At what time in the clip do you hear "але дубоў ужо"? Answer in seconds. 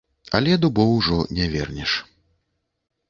0.37-1.19